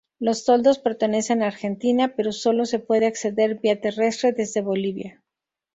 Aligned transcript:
Los 0.17 0.45
Toldos 0.45 0.79
pertenece 0.79 1.31
a 1.33 1.45
Argentina 1.45 2.15
pero 2.17 2.31
solo 2.31 2.65
se 2.65 2.79
puede 2.79 3.05
acceder 3.05 3.59
via 3.59 3.79
terrestre 3.81 4.31
desde 4.31 4.61
Bolivia. 4.61 5.21